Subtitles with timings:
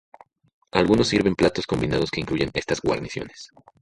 [0.71, 3.51] Algunos sirven platos combinados que incluyen estas guarniciones.